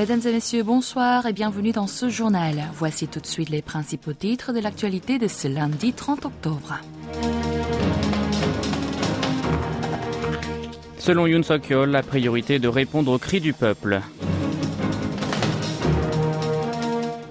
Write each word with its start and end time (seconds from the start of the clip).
Mesdames 0.00 0.22
et 0.24 0.32
messieurs, 0.32 0.62
bonsoir 0.62 1.26
et 1.26 1.34
bienvenue 1.34 1.72
dans 1.72 1.86
ce 1.86 2.08
journal. 2.08 2.54
Voici 2.72 3.06
tout 3.06 3.20
de 3.20 3.26
suite 3.26 3.50
les 3.50 3.60
principaux 3.60 4.14
titres 4.14 4.54
de 4.54 4.58
l'actualité 4.58 5.18
de 5.18 5.28
ce 5.28 5.46
lundi 5.46 5.92
30 5.92 6.24
octobre. 6.24 6.80
Selon 10.96 11.26
Yoon 11.26 11.42
Suk-yeol, 11.42 11.90
la 11.90 12.02
priorité 12.02 12.54
est 12.54 12.58
de 12.60 12.68
répondre 12.68 13.12
aux 13.12 13.18
cris 13.18 13.42
du 13.42 13.52
peuple. 13.52 14.00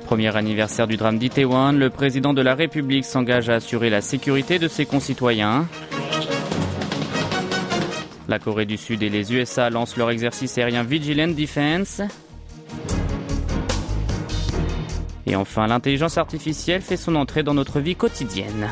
Premier 0.05 0.37
anniversaire 0.37 0.85
du 0.85 0.95
drame 0.95 1.17
d'Itaewon, 1.17 1.71
le 1.71 1.89
président 1.89 2.35
de 2.35 2.43
la 2.43 2.53
République 2.53 3.05
s'engage 3.05 3.49
à 3.49 3.55
assurer 3.55 3.89
la 3.89 4.01
sécurité 4.01 4.59
de 4.59 4.67
ses 4.67 4.85
concitoyens. 4.85 5.67
La 8.27 8.37
Corée 8.37 8.67
du 8.67 8.77
Sud 8.77 9.01
et 9.01 9.09
les 9.09 9.33
USA 9.33 9.71
lancent 9.71 9.97
leur 9.97 10.11
exercice 10.11 10.59
aérien 10.59 10.83
Vigilant 10.83 11.29
Defense. 11.29 12.03
Et 15.29 15.35
enfin, 15.35 15.67
l'intelligence 15.67 16.17
artificielle 16.17 16.81
fait 16.81 16.97
son 16.97 17.15
entrée 17.15 17.43
dans 17.43 17.53
notre 17.53 17.79
vie 17.79 17.95
quotidienne. 17.95 18.67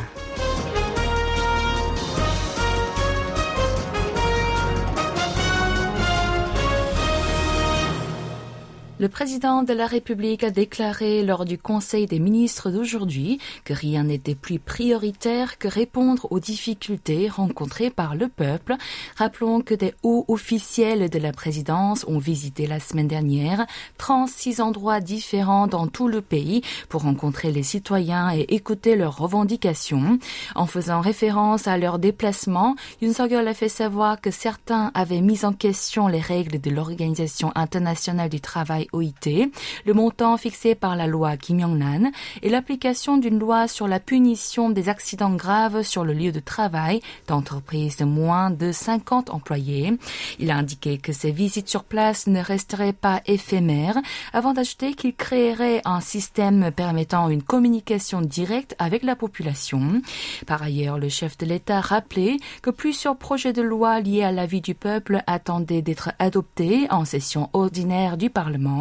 Le 8.99 9.09
président 9.09 9.61
de 9.61 9.73
la 9.73 9.85
République 9.85 10.43
a 10.43 10.49
déclaré 10.49 11.21
lors 11.23 11.45
du 11.45 11.59
Conseil 11.59 12.07
des 12.07 12.17
ministres 12.17 12.71
d'aujourd'hui 12.71 13.37
que 13.63 13.73
rien 13.73 14.05
n'était 14.05 14.33
plus 14.33 14.57
prioritaire 14.57 15.59
que 15.59 15.67
répondre 15.67 16.25
aux 16.31 16.39
difficultés 16.39 17.29
rencontrées 17.29 17.91
par 17.91 18.15
le 18.15 18.27
peuple. 18.27 18.75
Rappelons 19.15 19.61
que 19.61 19.75
des 19.75 19.93
hauts 20.01 20.25
officiels 20.27 21.11
de 21.11 21.19
la 21.19 21.31
présidence 21.31 22.05
ont 22.07 22.17
visité 22.17 22.65
la 22.65 22.79
semaine 22.79 23.07
dernière 23.07 23.67
36 23.99 24.61
endroits 24.61 24.99
différents 24.99 25.67
dans 25.67 25.85
tout 25.85 26.07
le 26.07 26.23
pays 26.23 26.63
pour 26.89 27.03
rencontrer 27.03 27.51
les 27.51 27.61
citoyens 27.61 28.33
et 28.33 28.47
écouter 28.49 28.95
leurs 28.95 29.17
revendications. 29.17 30.17
En 30.55 30.65
faisant 30.65 31.01
référence 31.01 31.67
à 31.67 31.77
leur 31.77 31.99
déplacement, 31.99 32.75
Yoon 33.03 33.13
suk 33.13 33.31
a 33.31 33.53
fait 33.53 33.69
savoir 33.69 34.19
que 34.21 34.31
certains 34.31 34.89
avaient 34.95 35.21
mis 35.21 35.45
en 35.45 35.53
question 35.53 36.07
les 36.07 36.19
règles 36.19 36.59
de 36.59 36.71
l'Organisation 36.71 37.51
internationale 37.53 38.29
du 38.29 38.41
travail 38.41 38.86
Le 38.93 39.93
montant 39.93 40.37
fixé 40.37 40.75
par 40.75 40.95
la 40.95 41.07
loi 41.07 41.37
Kim 41.37 41.59
Yong-nan 41.59 42.11
et 42.41 42.49
l'application 42.49 43.17
d'une 43.17 43.39
loi 43.39 43.67
sur 43.67 43.87
la 43.87 43.99
punition 43.99 44.69
des 44.69 44.89
accidents 44.89 45.35
graves 45.35 45.83
sur 45.83 46.03
le 46.03 46.13
lieu 46.13 46.31
de 46.31 46.39
travail 46.39 47.01
d'entreprises 47.27 47.97
de 47.97 48.05
moins 48.05 48.49
de 48.49 48.71
50 48.71 49.29
employés. 49.29 49.97
Il 50.39 50.51
a 50.51 50.57
indiqué 50.57 50.97
que 50.97 51.13
ces 51.13 51.31
visites 51.31 51.69
sur 51.69 51.83
place 51.83 52.27
ne 52.27 52.41
resteraient 52.41 52.93
pas 52.93 53.21
éphémères 53.25 53.97
avant 54.33 54.53
d'ajouter 54.53 54.93
qu'il 54.93 55.15
créerait 55.15 55.81
un 55.85 56.01
système 56.01 56.71
permettant 56.71 57.29
une 57.29 57.43
communication 57.43 58.21
directe 58.21 58.75
avec 58.79 59.03
la 59.03 59.15
population. 59.15 60.01
Par 60.45 60.61
ailleurs, 60.61 60.97
le 60.97 61.09
chef 61.09 61.37
de 61.37 61.45
l'État 61.45 61.77
a 61.77 61.81
rappelé 61.81 62.37
que 62.61 62.69
plusieurs 62.69 63.17
projets 63.17 63.53
de 63.53 63.61
loi 63.61 63.99
liés 63.99 64.23
à 64.23 64.31
la 64.31 64.45
vie 64.45 64.61
du 64.61 64.75
peuple 64.75 65.21
attendaient 65.27 65.81
d'être 65.81 66.11
adoptés 66.19 66.87
en 66.89 67.05
session 67.05 67.49
ordinaire 67.53 68.17
du 68.17 68.29
Parlement. 68.29 68.76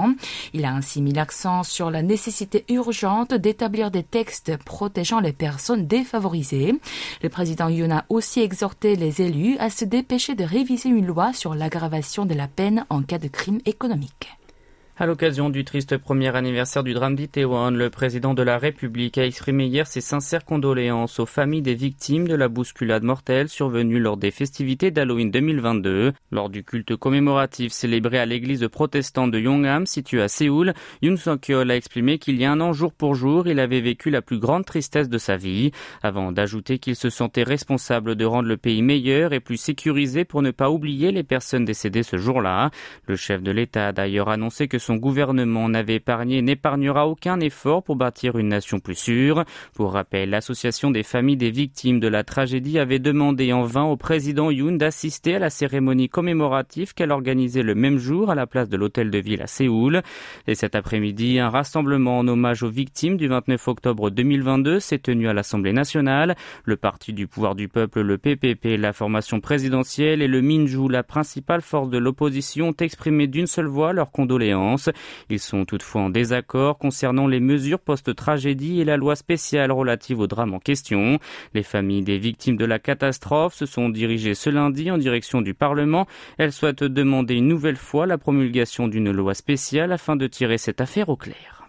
Il 0.52 0.64
a 0.64 0.72
ainsi 0.72 1.02
mis 1.02 1.12
l'accent 1.12 1.62
sur 1.62 1.90
la 1.90 2.02
nécessité 2.02 2.64
urgente 2.68 3.34
d'établir 3.34 3.90
des 3.90 4.02
textes 4.02 4.56
protégeant 4.58 5.20
les 5.20 5.32
personnes 5.32 5.86
défavorisées. 5.86 6.74
Le 7.22 7.28
président 7.28 7.68
Yoon 7.68 7.90
a 7.90 8.04
aussi 8.08 8.40
exhorté 8.40 8.96
les 8.96 9.22
élus 9.22 9.56
à 9.58 9.70
se 9.70 9.84
dépêcher 9.84 10.34
de 10.34 10.44
réviser 10.44 10.88
une 10.88 11.06
loi 11.06 11.32
sur 11.32 11.54
l'aggravation 11.54 12.26
de 12.26 12.34
la 12.34 12.48
peine 12.48 12.84
en 12.90 13.02
cas 13.02 13.18
de 13.18 13.28
crime 13.28 13.60
économique. 13.66 14.28
À 14.98 15.04
l'occasion 15.04 15.50
du 15.50 15.62
triste 15.62 15.98
premier 15.98 16.34
anniversaire 16.34 16.82
du 16.82 16.94
drame 16.94 17.16
d'Itaewon, 17.16 17.70
le 17.72 17.90
président 17.90 18.32
de 18.32 18.42
la 18.42 18.56
République 18.56 19.18
a 19.18 19.26
exprimé 19.26 19.66
hier 19.66 19.86
ses 19.86 20.00
sincères 20.00 20.46
condoléances 20.46 21.20
aux 21.20 21.26
familles 21.26 21.60
des 21.60 21.74
victimes 21.74 22.26
de 22.26 22.34
la 22.34 22.48
bousculade 22.48 23.02
mortelle 23.02 23.50
survenue 23.50 24.00
lors 24.00 24.16
des 24.16 24.30
festivités 24.30 24.90
d'Halloween 24.90 25.30
2022. 25.30 26.14
Lors 26.30 26.48
du 26.48 26.64
culte 26.64 26.96
commémoratif 26.96 27.72
célébré 27.72 28.18
à 28.18 28.24
l'église 28.24 28.66
protestante 28.68 29.32
de 29.32 29.38
Yongham, 29.38 29.84
située 29.84 30.22
à 30.22 30.28
Séoul, 30.28 30.72
Yoon 31.02 31.18
Suk-yeol 31.18 31.70
a 31.70 31.76
exprimé 31.76 32.16
qu'il 32.16 32.40
y 32.40 32.46
a 32.46 32.52
un 32.52 32.62
an 32.62 32.72
jour 32.72 32.94
pour 32.94 33.14
jour, 33.14 33.48
il 33.48 33.60
avait 33.60 33.82
vécu 33.82 34.08
la 34.08 34.22
plus 34.22 34.38
grande 34.38 34.64
tristesse 34.64 35.10
de 35.10 35.18
sa 35.18 35.36
vie, 35.36 35.72
avant 36.02 36.32
d'ajouter 36.32 36.78
qu'il 36.78 36.96
se 36.96 37.10
sentait 37.10 37.42
responsable 37.42 38.16
de 38.16 38.24
rendre 38.24 38.48
le 38.48 38.56
pays 38.56 38.80
meilleur 38.80 39.34
et 39.34 39.40
plus 39.40 39.58
sécurisé 39.58 40.24
pour 40.24 40.40
ne 40.40 40.52
pas 40.52 40.70
oublier 40.70 41.12
les 41.12 41.22
personnes 41.22 41.66
décédées 41.66 42.02
ce 42.02 42.16
jour-là. 42.16 42.70
Le 43.06 43.16
chef 43.16 43.42
de 43.42 43.50
l'État 43.50 43.88
a 43.88 43.92
d'ailleurs 43.92 44.30
annoncé 44.30 44.68
que 44.68 44.85
son 44.86 44.96
gouvernement 44.96 45.68
n'avait 45.68 45.96
épargné 45.96 46.42
n'épargnera 46.42 47.08
aucun 47.08 47.40
effort 47.40 47.82
pour 47.82 47.96
bâtir 47.96 48.38
une 48.38 48.46
nation 48.46 48.78
plus 48.78 48.94
sûre. 48.94 49.44
Pour 49.74 49.94
rappel, 49.94 50.30
l'association 50.30 50.92
des 50.92 51.02
familles 51.02 51.36
des 51.36 51.50
victimes 51.50 51.98
de 51.98 52.06
la 52.06 52.22
tragédie 52.22 52.78
avait 52.78 53.00
demandé 53.00 53.52
en 53.52 53.64
vain 53.64 53.82
au 53.82 53.96
président 53.96 54.48
Yoon 54.48 54.76
d'assister 54.76 55.34
à 55.34 55.38
la 55.40 55.50
cérémonie 55.50 56.08
commémorative 56.08 56.94
qu'elle 56.94 57.10
organisait 57.10 57.64
le 57.64 57.74
même 57.74 57.98
jour 57.98 58.30
à 58.30 58.36
la 58.36 58.46
place 58.46 58.68
de 58.68 58.76
l'hôtel 58.76 59.10
de 59.10 59.18
ville 59.18 59.42
à 59.42 59.48
Séoul. 59.48 60.02
Et 60.46 60.54
cet 60.54 60.76
après-midi, 60.76 61.40
un 61.40 61.50
rassemblement 61.50 62.20
en 62.20 62.28
hommage 62.28 62.62
aux 62.62 62.70
victimes 62.70 63.16
du 63.16 63.26
29 63.26 63.66
octobre 63.66 64.10
2022 64.10 64.78
s'est 64.78 65.00
tenu 65.00 65.28
à 65.28 65.32
l'Assemblée 65.32 65.72
nationale. 65.72 66.36
Le 66.64 66.76
parti 66.76 67.12
du 67.12 67.26
pouvoir 67.26 67.56
du 67.56 67.66
peuple, 67.66 68.02
le 68.02 68.18
PPP, 68.18 68.78
la 68.78 68.92
formation 68.92 69.40
présidentielle 69.40 70.22
et 70.22 70.28
le 70.28 70.42
Minju, 70.42 70.88
la 70.88 71.02
principale 71.02 71.62
force 71.62 71.90
de 71.90 71.98
l'opposition, 71.98 72.68
ont 72.68 72.76
exprimé 72.78 73.26
d'une 73.26 73.48
seule 73.48 73.66
voix 73.66 73.92
leurs 73.92 74.12
condoléances. 74.12 74.75
Ils 75.30 75.40
sont 75.40 75.64
toutefois 75.64 76.02
en 76.02 76.10
désaccord 76.10 76.78
concernant 76.78 77.26
les 77.26 77.40
mesures 77.40 77.80
post-tragédie 77.80 78.80
et 78.80 78.84
la 78.84 78.96
loi 78.96 79.16
spéciale 79.16 79.72
relative 79.72 80.20
au 80.20 80.26
drame 80.26 80.54
en 80.54 80.58
question. 80.58 81.18
Les 81.54 81.62
familles 81.62 82.02
des 82.02 82.18
victimes 82.18 82.56
de 82.56 82.64
la 82.64 82.78
catastrophe 82.78 83.54
se 83.54 83.66
sont 83.66 83.88
dirigées 83.88 84.34
ce 84.34 84.50
lundi 84.50 84.90
en 84.90 84.98
direction 84.98 85.42
du 85.42 85.54
Parlement. 85.54 86.06
Elles 86.38 86.52
souhaitent 86.52 86.84
demander 86.84 87.34
une 87.34 87.48
nouvelle 87.48 87.76
fois 87.76 88.06
la 88.06 88.18
promulgation 88.18 88.88
d'une 88.88 89.10
loi 89.10 89.34
spéciale 89.34 89.92
afin 89.92 90.16
de 90.16 90.26
tirer 90.26 90.58
cette 90.58 90.80
affaire 90.80 91.08
au 91.08 91.16
clair. 91.16 91.68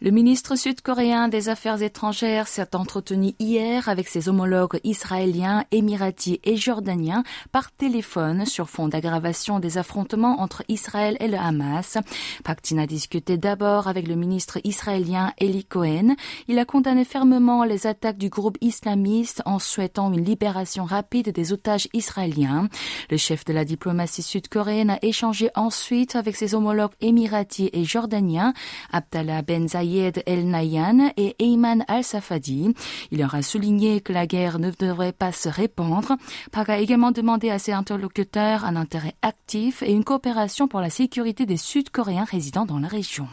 Le 0.00 0.12
ministre 0.12 0.54
sud-coréen 0.54 1.26
des 1.26 1.48
Affaires 1.48 1.82
étrangères 1.82 2.46
s'est 2.46 2.76
entretenu 2.76 3.34
hier 3.40 3.88
avec 3.88 4.06
ses 4.06 4.28
homologues 4.28 4.78
israéliens, 4.84 5.64
émiratis 5.72 6.38
et 6.44 6.54
jordaniens 6.56 7.24
par 7.50 7.72
téléphone 7.72 8.46
sur 8.46 8.70
fond 8.70 8.86
d'aggravation 8.86 9.58
des 9.58 9.76
affrontements 9.76 10.40
entre 10.40 10.62
Israël 10.68 11.16
et 11.18 11.26
le 11.26 11.36
Hamas. 11.36 11.98
Paktin 12.44 12.78
a 12.78 12.86
discuté 12.86 13.38
d'abord 13.38 13.88
avec 13.88 14.06
le 14.06 14.14
ministre 14.14 14.60
israélien 14.62 15.32
Eli 15.36 15.64
Cohen. 15.64 16.14
Il 16.46 16.60
a 16.60 16.64
condamné 16.64 17.04
fermement 17.04 17.64
les 17.64 17.88
attaques 17.88 18.18
du 18.18 18.28
groupe 18.28 18.56
islamiste 18.60 19.42
en 19.46 19.58
souhaitant 19.58 20.12
une 20.12 20.24
libération 20.24 20.84
rapide 20.84 21.30
des 21.30 21.52
otages 21.52 21.88
israéliens. 21.92 22.68
Le 23.10 23.16
chef 23.16 23.44
de 23.44 23.52
la 23.52 23.64
diplomatie 23.64 24.22
sud-coréenne 24.22 24.90
a 24.90 24.98
échangé 25.02 25.50
ensuite 25.56 26.14
avec 26.14 26.36
ses 26.36 26.54
homologues 26.54 26.94
émiratis 27.00 27.70
et 27.72 27.82
jordaniens, 27.82 28.54
Abdallah 28.92 29.42
Ben 29.42 29.68
Zayed 29.68 29.87
El 30.26 30.48
Nayan 30.48 31.12
et 31.16 31.36
Ayman 31.38 31.84
Al-Safadi. 31.88 32.74
Il 33.10 33.18
leur 33.18 33.34
a 33.34 33.42
souligné 33.42 34.00
que 34.00 34.12
la 34.12 34.26
guerre 34.26 34.58
ne 34.58 34.70
devrait 34.70 35.12
pas 35.12 35.32
se 35.32 35.48
répandre. 35.48 36.16
Park 36.52 36.68
a 36.68 36.78
également 36.78 37.10
demandé 37.10 37.50
à 37.50 37.58
ses 37.58 37.72
interlocuteurs 37.72 38.64
un 38.64 38.76
intérêt 38.76 39.14
actif 39.22 39.82
et 39.82 39.92
une 39.92 40.04
coopération 40.04 40.68
pour 40.68 40.80
la 40.80 40.90
sécurité 40.90 41.46
des 41.46 41.56
Sud-Coréens 41.56 42.24
résidant 42.24 42.66
dans 42.66 42.78
la 42.78 42.88
région. 42.88 43.28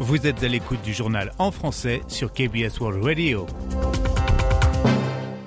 Vous 0.00 0.26
êtes 0.26 0.42
à 0.42 0.48
l'écoute 0.48 0.82
du 0.82 0.92
journal 0.92 1.32
en 1.38 1.50
français 1.50 2.02
sur 2.08 2.32
KBS 2.32 2.78
World 2.80 3.02
Radio. 3.02 3.46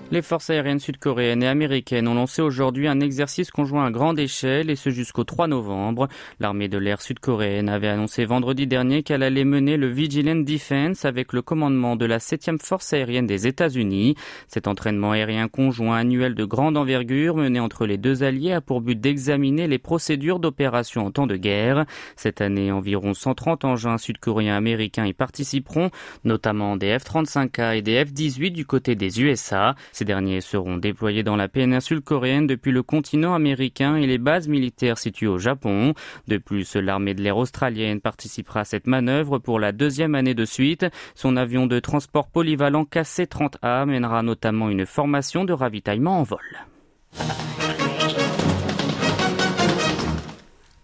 Les 0.10 0.22
forces 0.22 0.50
aériennes 0.50 0.80
sud-coréennes 0.80 1.44
et 1.44 1.48
américaines 1.48 2.08
ont 2.08 2.14
lancé 2.14 2.42
aujourd'hui 2.42 2.88
un 2.88 3.02
exercice 3.02 3.52
conjoint 3.52 3.86
à 3.86 3.92
grande 3.92 4.18
échelle 4.18 4.70
et 4.70 4.78
ce 4.78 4.90
jusqu'au 4.90 5.26
3 5.26 5.48
novembre. 5.48 6.08
L'armée 6.40 6.70
de 6.70 6.78
l'air 6.78 7.02
sud-coréenne 7.02 7.68
avait 7.68 7.90
annoncé 7.90 8.24
vendredi 8.24 8.68
dernier 8.68 9.04
qu'elle 9.04 9.22
allait 9.22 9.44
mener 9.44 9.76
le 9.76 9.88
Vigilant 9.88 10.38
Defense 10.38 11.04
avec 11.04 11.34
le 11.34 11.42
commandement 11.42 11.98
de 11.98 12.06
la 12.06 12.20
7e 12.20 12.58
force 12.58 12.94
aérienne 12.94 13.28
des 13.28 13.48
États-Unis. 13.48 14.16
Cet 14.48 14.70
entraînement 14.70 15.12
aérien 15.12 15.50
conjoint 15.50 15.98
annuel 15.98 16.36
de 16.36 16.46
grande 16.46 16.78
envergure 16.78 17.36
mené 17.36 17.60
entre 17.60 17.86
les 17.86 17.98
deux 17.98 18.24
alliés 18.24 18.54
a 18.54 18.62
pour 18.62 18.80
but 18.80 18.98
d'examiner 18.98 19.68
les 19.68 19.78
procédures 19.78 20.40
d'opération 20.40 21.06
en 21.06 21.12
temps 21.12 21.28
de 21.28 21.36
guerre. 21.36 21.86
Cette 22.16 22.40
année, 22.40 22.72
environ 22.72 23.14
130 23.14 23.66
engins 23.66 23.98
sud-coréens 23.98 24.56
américains 24.56 25.06
y 25.06 25.12
participeront, 25.12 25.90
notamment 26.24 26.78
des 26.78 26.98
F-35A 26.98 27.76
et 27.76 27.82
des 27.82 28.06
F-18 28.06 28.52
du 28.52 28.66
côté 28.66 28.96
des 28.96 29.22
USA. 29.22 29.76
Ces 29.98 30.06
derniers 30.06 30.42
seront 30.42 30.78
déployés 30.78 31.24
dans 31.24 31.36
la 31.36 31.48
péninsule 31.48 32.02
coréenne 32.02 32.46
depuis 32.46 32.72
le 32.72 32.84
continent 32.84 33.34
américain 33.34 33.96
et 33.96 34.06
les 34.06 34.20
bases 34.20 34.48
militaires 34.48 35.00
situées 35.00 35.26
au 35.26 35.40
Japon. 35.40 35.96
De 36.28 36.38
plus, 36.38 36.76
l'armée 36.76 37.16
de 37.16 37.24
l'air 37.24 37.36
australienne 37.36 38.00
participera 38.00 38.60
à 38.60 38.64
cette 38.64 38.86
manœuvre 38.86 39.40
pour 39.40 39.60
la 39.60 39.72
deuxième 39.72 40.14
année 40.14 40.36
de 40.36 40.46
suite. 40.46 40.86
Son 41.16 41.36
avion 41.36 41.66
de 41.66 41.80
transport 41.80 42.28
polyvalent 42.28 42.84
KC-30A 42.84 43.88
mènera 43.88 44.22
notamment 44.22 44.70
une 44.70 44.86
formation 44.86 45.46
de 45.46 45.54
ravitaillement 45.54 46.20
en 46.20 46.24
vol. 46.24 46.46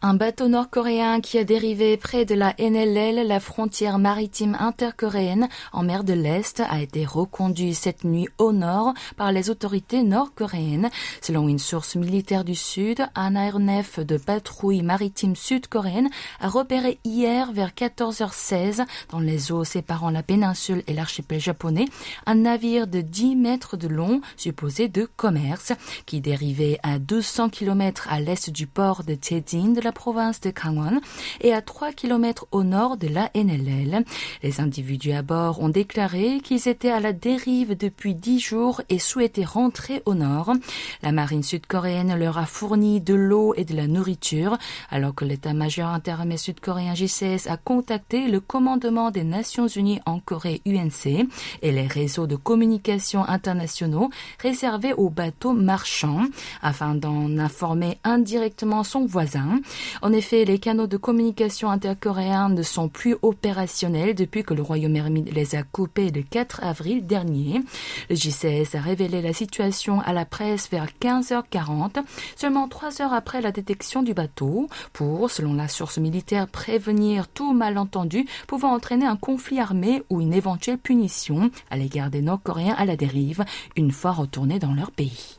Un 0.05 0.15
bateau 0.15 0.49
nord-coréen 0.49 1.21
qui 1.21 1.37
a 1.37 1.45
dérivé 1.45 1.95
près 1.95 2.25
de 2.25 2.35
la 2.35 2.53
NLL, 2.59 3.25
la 3.25 3.39
frontière 3.39 3.99
maritime 3.99 4.57
intercoréenne, 4.59 5.47
en 5.71 5.83
mer 5.83 6.03
de 6.03 6.11
l'Est, 6.11 6.59
a 6.59 6.81
été 6.81 7.05
reconduit 7.05 7.73
cette 7.73 8.03
nuit 8.03 8.27
au 8.37 8.51
nord 8.51 8.93
par 9.15 9.31
les 9.31 9.49
autorités 9.49 10.03
nord-coréennes. 10.03 10.89
Selon 11.21 11.47
une 11.47 11.57
source 11.57 11.95
militaire 11.95 12.43
du 12.43 12.53
Sud, 12.53 13.07
un 13.15 13.37
aéronef 13.37 14.01
de 14.01 14.17
patrouille 14.17 14.81
maritime 14.81 15.37
sud-coréenne 15.37 16.09
a 16.41 16.49
repéré 16.49 16.99
hier 17.05 17.53
vers 17.53 17.69
14h16 17.69 18.85
dans 19.09 19.21
les 19.21 19.53
eaux 19.53 19.63
séparant 19.63 20.09
la 20.09 20.21
péninsule 20.21 20.83
et 20.87 20.93
l'archipel 20.93 21.39
japonais 21.39 21.85
un 22.25 22.35
navire 22.35 22.87
de 22.87 22.99
10 22.99 23.37
mètres 23.37 23.77
de 23.77 23.87
long, 23.87 24.19
supposé 24.35 24.89
de 24.89 25.07
commerce, 25.15 25.71
qui 26.05 26.19
dérivait 26.19 26.77
à 26.83 26.99
200 26.99 27.47
km 27.47 28.09
à 28.11 28.19
l'est 28.19 28.49
du 28.49 28.67
port 28.67 29.05
de 29.05 29.15
Tedin 29.15 29.69
de 29.69 29.79
la 29.79 29.92
province 29.93 30.41
de 30.41 30.51
Gangwon 30.51 30.99
et 31.41 31.53
à 31.53 31.61
3 31.61 31.93
km 31.93 32.47
au 32.51 32.63
nord 32.63 32.97
de 32.97 33.07
la 33.07 33.29
NLL. 33.35 34.03
Les 34.41 34.59
individus 34.59 35.13
à 35.13 35.21
bord 35.21 35.61
ont 35.61 35.69
déclaré 35.69 36.41
qu'ils 36.43 36.67
étaient 36.67 36.91
à 36.91 36.99
la 36.99 37.13
dérive 37.13 37.77
depuis 37.77 38.15
10 38.15 38.39
jours 38.39 38.81
et 38.89 38.99
souhaitaient 38.99 39.45
rentrer 39.45 40.03
au 40.05 40.15
nord. 40.15 40.53
La 41.01 41.11
marine 41.11 41.43
sud-coréenne 41.43 42.17
leur 42.17 42.37
a 42.37 42.45
fourni 42.45 42.99
de 42.99 43.13
l'eau 43.13 43.53
et 43.55 43.65
de 43.65 43.75
la 43.75 43.87
nourriture 43.87 44.57
alors 44.89 45.15
que 45.15 45.25
l'état-major 45.25 45.87
interarmé 45.89 46.37
sud-coréen 46.37 46.95
JCS 46.95 47.47
a 47.47 47.57
contacté 47.57 48.27
le 48.27 48.39
commandement 48.39 49.11
des 49.11 49.23
Nations 49.23 49.67
Unies 49.67 50.01
en 50.05 50.19
Corée 50.19 50.61
UNC 50.65 51.27
et 51.61 51.71
les 51.71 51.87
réseaux 51.87 52.27
de 52.27 52.35
communication 52.35 53.27
internationaux 53.27 54.09
réservés 54.39 54.93
aux 54.93 55.09
bateaux 55.09 55.53
marchands 55.53 56.25
afin 56.61 56.95
d'en 56.95 57.37
informer 57.37 57.97
indirectement 58.03 58.83
son 58.83 59.05
voisin. 59.05 59.59
En 60.01 60.13
effet, 60.13 60.45
les 60.45 60.59
canaux 60.59 60.87
de 60.87 60.97
communication 60.97 61.69
intercoréens 61.69 62.49
ne 62.49 62.63
sont 62.63 62.89
plus 62.89 63.15
opérationnels 63.21 64.15
depuis 64.15 64.43
que 64.43 64.53
le 64.53 64.61
Royaume-Uni 64.61 65.31
les 65.31 65.55
a 65.55 65.63
coupés 65.63 66.11
le 66.11 66.21
4 66.21 66.63
avril 66.63 67.05
dernier. 67.05 67.61
Le 68.09 68.15
JCS 68.15 68.75
a 68.75 68.81
révélé 68.81 69.21
la 69.21 69.33
situation 69.33 69.99
à 70.01 70.13
la 70.13 70.25
presse 70.25 70.69
vers 70.69 70.87
15h40, 71.01 72.03
seulement 72.35 72.67
trois 72.67 73.01
heures 73.01 73.13
après 73.13 73.41
la 73.41 73.51
détection 73.51 74.03
du 74.03 74.13
bateau, 74.13 74.67
pour, 74.93 75.29
selon 75.29 75.53
la 75.53 75.67
source 75.67 75.97
militaire, 75.97 76.47
prévenir 76.47 77.27
tout 77.27 77.53
malentendu 77.53 78.25
pouvant 78.47 78.73
entraîner 78.73 79.05
un 79.05 79.15
conflit 79.15 79.59
armé 79.59 80.03
ou 80.09 80.21
une 80.21 80.33
éventuelle 80.33 80.77
punition 80.77 81.51
à 81.69 81.77
l'égard 81.77 82.09
des 82.09 82.21
Nord-Coréens 82.21 82.75
à 82.77 82.85
la 82.85 82.95
dérive 82.95 83.45
une 83.75 83.91
fois 83.91 84.11
retournés 84.11 84.59
dans 84.59 84.73
leur 84.73 84.91
pays. 84.91 85.37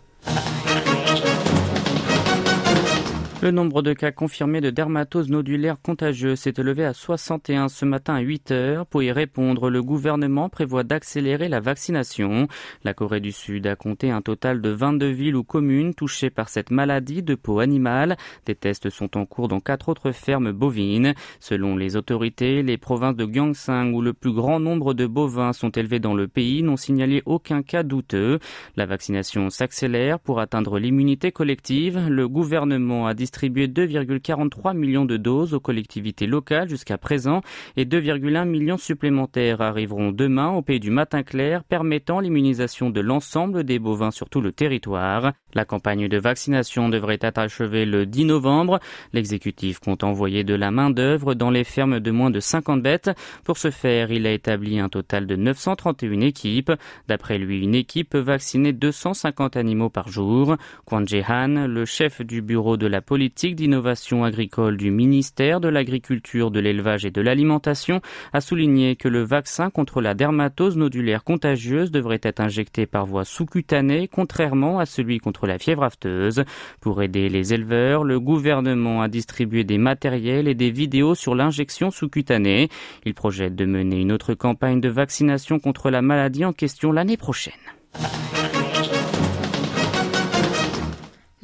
Le 3.44 3.50
nombre 3.50 3.82
de 3.82 3.92
cas 3.92 4.10
confirmés 4.10 4.62
de 4.62 4.70
dermatose 4.70 5.28
nodulaire 5.28 5.76
contagieuse 5.78 6.38
s'est 6.40 6.54
élevé 6.56 6.82
à 6.82 6.94
61 6.94 7.68
ce 7.68 7.84
matin 7.84 8.14
à 8.14 8.20
8 8.20 8.50
heures. 8.52 8.86
Pour 8.86 9.02
y 9.02 9.12
répondre, 9.12 9.68
le 9.68 9.82
gouvernement 9.82 10.48
prévoit 10.48 10.82
d'accélérer 10.82 11.50
la 11.50 11.60
vaccination. 11.60 12.48
La 12.84 12.94
Corée 12.94 13.20
du 13.20 13.32
Sud 13.32 13.66
a 13.66 13.76
compté 13.76 14.10
un 14.10 14.22
total 14.22 14.62
de 14.62 14.70
22 14.70 15.08
villes 15.08 15.36
ou 15.36 15.44
communes 15.44 15.92
touchées 15.92 16.30
par 16.30 16.48
cette 16.48 16.70
maladie 16.70 17.22
de 17.22 17.34
peau 17.34 17.58
animale. 17.58 18.16
Des 18.46 18.54
tests 18.54 18.88
sont 18.88 19.14
en 19.18 19.26
cours 19.26 19.48
dans 19.48 19.60
quatre 19.60 19.90
autres 19.90 20.12
fermes 20.12 20.52
bovines. 20.52 21.12
Selon 21.38 21.76
les 21.76 21.96
autorités, 21.96 22.62
les 22.62 22.78
provinces 22.78 23.16
de 23.16 23.26
Gyeongsang 23.26 23.92
où 23.92 24.00
le 24.00 24.14
plus 24.14 24.32
grand 24.32 24.58
nombre 24.58 24.94
de 24.94 25.06
bovins 25.06 25.52
sont 25.52 25.68
élevés 25.68 26.00
dans 26.00 26.14
le 26.14 26.28
pays 26.28 26.62
n'ont 26.62 26.78
signalé 26.78 27.22
aucun 27.26 27.62
cas 27.62 27.82
douteux. 27.82 28.38
La 28.76 28.86
vaccination 28.86 29.50
s'accélère 29.50 30.18
pour 30.18 30.40
atteindre 30.40 30.78
l'immunité 30.78 31.30
collective. 31.30 32.08
Le 32.08 32.26
gouvernement 32.26 33.06
a 33.06 33.12
2,43 33.42 34.76
millions 34.76 35.04
de 35.04 35.16
doses 35.16 35.54
aux 35.54 35.60
collectivités 35.60 36.26
locales 36.26 36.68
jusqu'à 36.68 36.98
présent 36.98 37.40
et 37.76 37.84
2,1 37.84 38.46
millions 38.46 38.78
supplémentaires 38.78 39.60
arriveront 39.60 40.12
demain 40.12 40.50
au 40.50 40.62
pays 40.62 40.80
du 40.80 40.90
matin 40.90 41.22
clair 41.22 41.64
permettant 41.64 42.20
l'immunisation 42.20 42.90
de 42.90 43.00
l'ensemble 43.00 43.64
des 43.64 43.78
bovins 43.78 44.10
sur 44.10 44.28
tout 44.28 44.40
le 44.40 44.52
territoire. 44.52 45.32
La 45.54 45.64
campagne 45.64 46.08
de 46.08 46.18
vaccination 46.18 46.88
devrait 46.88 47.18
être 47.20 47.38
achevée 47.38 47.84
le 47.84 48.06
10 48.06 48.26
novembre. 48.26 48.80
L'exécutif 49.12 49.78
compte 49.78 50.04
envoyer 50.04 50.44
de 50.44 50.54
la 50.54 50.70
main-d'œuvre 50.70 51.34
dans 51.34 51.50
les 51.50 51.64
fermes 51.64 52.00
de 52.00 52.10
moins 52.10 52.30
de 52.30 52.40
50 52.40 52.82
bêtes. 52.82 53.10
Pour 53.44 53.58
ce 53.58 53.70
faire, 53.70 54.10
il 54.10 54.26
a 54.26 54.32
établi 54.32 54.78
un 54.78 54.88
total 54.88 55.26
de 55.26 55.36
931 55.36 56.20
équipes. 56.20 56.72
D'après 57.08 57.38
lui, 57.38 57.62
une 57.62 57.74
équipe 57.74 58.10
peut 58.10 58.18
vacciner 58.18 58.72
250 58.72 59.56
animaux 59.56 59.90
par 59.90 60.08
jour. 60.08 60.56
Kwon 60.86 61.06
Jae-han, 61.06 61.66
le 61.66 61.84
chef 61.84 62.20
du 62.22 62.42
bureau 62.42 62.76
de 62.76 62.86
la 62.86 63.00
police 63.00 63.23
politique 63.24 63.56
d'innovation 63.56 64.22
agricole 64.22 64.76
du 64.76 64.90
ministère 64.90 65.58
de 65.58 65.68
l'Agriculture, 65.68 66.50
de 66.50 66.60
l'Élevage 66.60 67.06
et 67.06 67.10
de 67.10 67.22
l'Alimentation 67.22 68.02
a 68.34 68.42
souligné 68.42 68.96
que 68.96 69.08
le 69.08 69.22
vaccin 69.22 69.70
contre 69.70 70.02
la 70.02 70.12
dermatose 70.12 70.76
nodulaire 70.76 71.24
contagieuse 71.24 71.90
devrait 71.90 72.20
être 72.22 72.40
injecté 72.40 72.84
par 72.84 73.06
voie 73.06 73.24
sous-cutanée, 73.24 74.08
contrairement 74.08 74.78
à 74.78 74.84
celui 74.84 75.20
contre 75.20 75.46
la 75.46 75.58
fièvre 75.58 75.84
afteuse. 75.84 76.44
Pour 76.82 77.02
aider 77.02 77.30
les 77.30 77.54
éleveurs, 77.54 78.04
le 78.04 78.20
gouvernement 78.20 79.00
a 79.00 79.08
distribué 79.08 79.64
des 79.64 79.78
matériels 79.78 80.46
et 80.46 80.54
des 80.54 80.70
vidéos 80.70 81.14
sur 81.14 81.34
l'injection 81.34 81.90
sous-cutanée. 81.90 82.68
Il 83.06 83.14
projette 83.14 83.56
de 83.56 83.64
mener 83.64 84.02
une 84.02 84.12
autre 84.12 84.34
campagne 84.34 84.82
de 84.82 84.90
vaccination 84.90 85.58
contre 85.58 85.88
la 85.88 86.02
maladie 86.02 86.44
en 86.44 86.52
question 86.52 86.92
l'année 86.92 87.16
prochaine. 87.16 87.54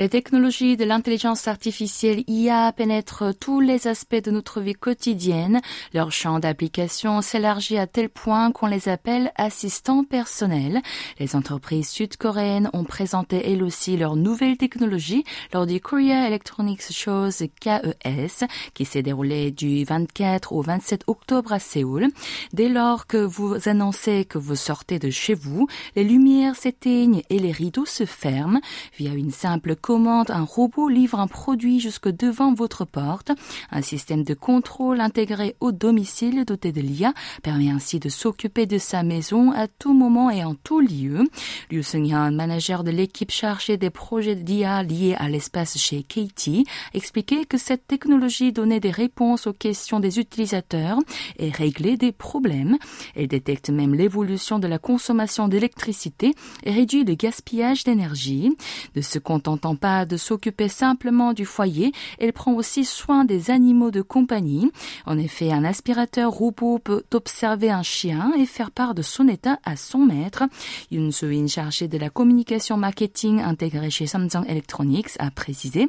Les 0.01 0.09
technologies 0.09 0.79
de 0.79 0.87
l'intelligence 0.87 1.47
artificielle 1.47 2.25
IA 2.27 2.73
pénètrent 2.73 3.35
tous 3.39 3.61
les 3.61 3.87
aspects 3.87 4.15
de 4.15 4.31
notre 4.31 4.63
vie 4.63 4.73
quotidienne. 4.73 5.61
Leur 5.93 6.11
champ 6.11 6.39
d'application 6.39 7.21
s'élargit 7.21 7.77
à 7.77 7.87
tel 7.87 8.09
point 8.09 8.51
qu'on 8.51 8.67
les 8.67 8.89
appelle 8.89 9.31
assistants 9.37 10.05
personnels. 10.05 10.81
Les 11.19 11.37
entreprises 11.37 11.91
sud-coréennes 11.91 12.71
ont 12.73 12.85
présenté 12.85 13.53
elles 13.53 13.63
aussi 13.63 13.99
leurs 13.99 14.17
nouvelles 14.17 14.57
technologies 14.57 15.23
lors 15.53 15.67
du 15.67 15.83
Korea 15.83 16.27
Electronics 16.29 16.91
Shows 16.91 17.45
KES 17.61 18.47
qui 18.73 18.87
s'est 18.87 19.03
déroulé 19.03 19.51
du 19.51 19.85
24 19.85 20.55
au 20.55 20.63
27 20.63 21.05
octobre 21.09 21.53
à 21.53 21.59
Séoul. 21.59 22.09
Dès 22.55 22.71
lors 22.71 23.07
que 23.07 23.19
vous 23.19 23.69
annoncez 23.69 24.25
que 24.25 24.39
vous 24.39 24.57
sortez 24.57 24.99
de 24.99 25.11
chez 25.11 25.35
vous, 25.35 25.69
les 25.95 26.05
lumières 26.05 26.57
s'éteignent 26.57 27.21
et 27.29 27.39
les 27.39 27.53
rideaux 27.53 27.85
se 27.85 28.07
ferment 28.07 28.63
via 28.97 29.13
une 29.13 29.31
simple 29.31 29.77
commande, 29.91 30.31
un 30.31 30.45
robot 30.45 30.89
livre 30.89 31.19
un 31.19 31.27
produit 31.27 31.81
jusque 31.81 32.09
devant 32.09 32.55
votre 32.55 32.85
porte. 32.85 33.33
Un 33.73 33.83
système 33.83 34.23
de 34.23 34.35
contrôle 34.35 35.01
intégré 35.01 35.57
au 35.59 35.73
domicile 35.73 36.45
doté 36.45 36.71
de 36.71 36.81
l'IA 36.81 37.13
permet 37.43 37.71
ainsi 37.71 37.99
de 37.99 38.09
s'occuper 38.09 38.67
de 38.67 38.79
sa 38.79 39.03
maison 39.03 39.51
à 39.51 39.67
tout 39.67 39.93
moment 39.93 40.31
et 40.31 40.45
en 40.45 40.55
tout 40.55 40.79
lieu. 40.79 41.29
Liu 41.73 41.83
Seung-hyun, 41.83 42.31
manager 42.31 42.85
de 42.85 42.93
l'équipe 42.93 43.33
chargée 43.33 43.79
des 43.79 43.91
projets 43.91 44.37
d'IA 44.37 44.85
liés 44.85 45.17
à 45.19 45.29
l'espace 45.29 45.77
chez 45.77 46.05
KT, 46.05 46.65
expliquait 46.95 47.45
que 47.45 47.59
cette 47.59 47.89
technologie 47.89 48.53
donnait 48.53 48.79
des 48.79 48.93
réponses 48.93 49.49
aux 49.49 49.53
questions 49.53 49.99
des 49.99 50.21
utilisateurs 50.21 50.99
et 51.37 51.51
réglait 51.51 51.97
des 51.97 52.13
problèmes. 52.13 52.79
Elle 53.17 53.27
détecte 53.27 53.71
même 53.71 53.97
l'évolution 53.97 54.61
de 54.61 54.69
la 54.69 54.79
consommation 54.79 55.49
d'électricité 55.49 56.33
et 56.63 56.71
réduit 56.71 57.03
le 57.03 57.17
gaspillage 57.17 57.83
d'énergie. 57.83 58.57
Ne 58.95 59.01
se 59.01 59.19
contentant 59.19 59.80
pas 59.81 60.05
de 60.05 60.17
s'occuper 60.17 60.69
simplement 60.69 61.33
du 61.33 61.45
foyer, 61.45 61.93
elle 62.19 62.33
prend 62.33 62.53
aussi 62.53 62.85
soin 62.85 63.25
des 63.25 63.51
animaux 63.51 63.91
de 63.91 64.03
compagnie. 64.03 64.71
En 65.07 65.19
effet, 65.19 65.53
un 65.53 65.65
aspirateur 65.65 66.31
robot 66.31 66.79
peut 66.79 67.03
observer 67.13 67.71
un 67.71 67.83
chien 67.83 68.33
et 68.39 68.47
faire 68.47 68.71
part 68.71 68.95
de 68.95 69.03
son 69.03 69.27
état 69.29 69.59
à 69.65 69.77
son 69.77 69.99
maître. 69.99 70.45
Yoon 70.91 71.11
Soo-in, 71.11 71.47
chargé 71.47 71.89
de 71.89 71.99
la 71.99 72.11
communication 72.11 72.77
marketing 72.77 73.41
intégrée 73.41 73.91
chez 73.91 74.07
Samsung 74.07 74.45
Electronics, 74.47 75.11
a 75.19 75.31
précisé 75.31 75.89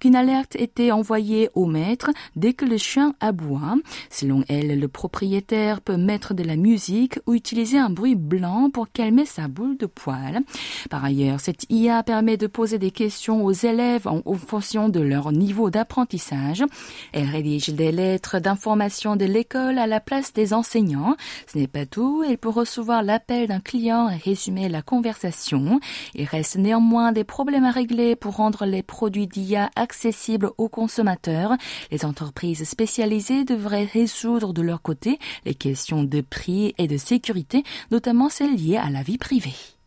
qu'une 0.00 0.16
alerte 0.16 0.56
était 0.56 0.90
envoyée 0.90 1.50
au 1.54 1.66
maître 1.66 2.10
dès 2.36 2.52
que 2.52 2.64
le 2.64 2.76
chien 2.76 3.14
aboie. 3.20 3.76
Selon 4.10 4.42
elle, 4.48 4.78
le 4.78 4.88
propriétaire 4.88 5.80
peut 5.80 5.96
mettre 5.96 6.34
de 6.34 6.42
la 6.42 6.56
musique 6.56 7.20
ou 7.26 7.34
utiliser 7.34 7.78
un 7.78 7.90
bruit 7.90 8.16
blanc 8.16 8.70
pour 8.70 8.90
calmer 8.90 9.26
sa 9.26 9.48
boule 9.48 9.76
de 9.76 9.86
poil. 9.86 10.40
Par 10.90 11.04
ailleurs, 11.04 11.40
cette 11.40 11.66
IA 11.70 12.02
permet 12.02 12.36
de 12.36 12.46
poser 12.46 12.78
des 12.78 12.90
questions 12.90 13.27
aux 13.36 13.52
élèves 13.52 14.06
en, 14.06 14.22
fonction 14.34 14.88
de 14.88 15.00
leur 15.00 15.32
niveau 15.32 15.70
d'apprentissage. 15.70 16.64
Elle 17.12 17.28
rédige 17.28 17.70
des 17.70 17.92
lettres 17.92 18.38
d'information 18.38 19.16
de 19.16 19.24
l'école 19.24 19.78
à 19.78 19.86
la 19.86 20.00
place 20.00 20.32
des 20.32 20.52
enseignants. 20.52 21.16
Ce 21.46 21.58
n'est 21.58 21.66
pas 21.66 21.86
tout. 21.86 22.24
Elle 22.28 22.38
peut 22.38 22.48
recevoir 22.48 23.02
l'appel 23.02 23.48
d'un 23.48 23.60
client 23.60 24.08
et 24.08 24.16
résumer 24.16 24.68
la 24.68 24.82
conversation. 24.82 25.80
Il 26.14 26.24
reste 26.24 26.56
néanmoins 26.56 27.12
des 27.12 27.24
problèmes 27.24 27.64
à 27.64 27.70
régler 27.70 28.16
pour 28.16 28.36
rendre 28.36 28.64
les 28.64 28.82
produits 28.82 29.26
d'IA 29.26 29.70
accessibles 29.76 30.50
aux 30.58 30.68
consommateurs. 30.68 31.52
Les 31.90 32.04
entreprises 32.04 32.64
spécialisées 32.64 33.44
devraient 33.44 33.84
résoudre 33.84 34.52
de 34.52 34.62
leur 34.62 34.82
côté 34.82 35.18
les 35.44 35.54
questions 35.54 36.04
de 36.04 36.20
prix 36.20 36.74
et 36.78 36.86
de 36.86 36.96
sécurité, 36.96 37.62
notamment 37.90 38.28
celles 38.28 38.54
liées 38.54 38.76
à 38.76 38.90
la 38.90 39.02
vie 39.02 39.18
privée. 39.18 39.77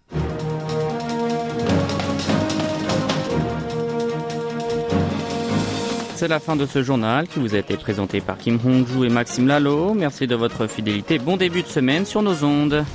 C'est 6.22 6.28
la 6.28 6.40
fin 6.40 6.56
de 6.56 6.68
ce 6.68 6.84
journal 6.84 7.28
qui 7.28 7.40
vous 7.40 7.56
a 7.56 7.58
été 7.58 7.76
présenté 7.78 8.22
par 8.22 8.38
Kim 8.38 8.60
Hong-joo 8.64 9.06
et 9.06 9.10
Maxime 9.10 9.48
Lalo. 9.48 9.96
Merci 9.96 10.28
de 10.28 10.36
votre 10.36 10.68
fidélité. 10.68 11.18
Bon 11.18 11.36
début 11.36 11.64
de 11.64 11.68
semaine 11.68 12.06
sur 12.06 12.22
nos 12.22 12.44
ondes. 12.44 12.86